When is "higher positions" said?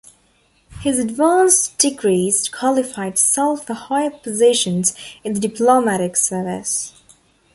3.75-4.95